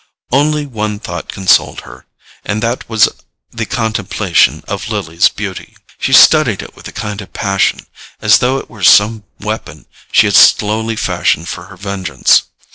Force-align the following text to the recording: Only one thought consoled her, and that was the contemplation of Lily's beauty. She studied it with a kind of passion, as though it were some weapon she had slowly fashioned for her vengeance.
Only 0.31 0.65
one 0.65 0.97
thought 0.97 1.31
consoled 1.31 1.81
her, 1.81 2.07
and 2.43 2.63
that 2.63 2.89
was 2.89 3.07
the 3.51 3.67
contemplation 3.67 4.63
of 4.67 4.89
Lily's 4.89 5.27
beauty. 5.29 5.77
She 5.99 6.11
studied 6.11 6.63
it 6.63 6.75
with 6.75 6.87
a 6.87 6.91
kind 6.91 7.21
of 7.21 7.33
passion, 7.33 7.85
as 8.19 8.39
though 8.39 8.57
it 8.57 8.67
were 8.67 8.81
some 8.81 9.25
weapon 9.39 9.85
she 10.11 10.25
had 10.25 10.33
slowly 10.33 10.95
fashioned 10.95 11.47
for 11.49 11.65
her 11.65 11.77
vengeance. 11.77 12.41